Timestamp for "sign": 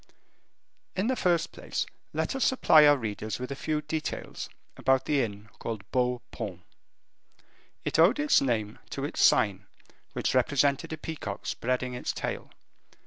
9.21-9.67